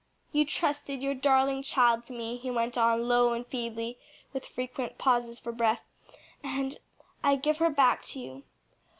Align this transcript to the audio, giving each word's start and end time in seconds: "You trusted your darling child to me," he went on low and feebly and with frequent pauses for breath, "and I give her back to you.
"You 0.31 0.45
trusted 0.47 1.03
your 1.03 1.13
darling 1.13 1.61
child 1.61 2.05
to 2.05 2.13
me," 2.13 2.35
he 2.37 2.49
went 2.49 2.75
on 2.75 3.07
low 3.07 3.33
and 3.33 3.45
feebly 3.45 3.99
and 4.23 4.33
with 4.33 4.47
frequent 4.47 4.97
pauses 4.97 5.39
for 5.39 5.51
breath, 5.51 5.83
"and 6.41 6.79
I 7.23 7.35
give 7.35 7.59
her 7.59 7.69
back 7.69 8.01
to 8.05 8.19
you. 8.19 8.43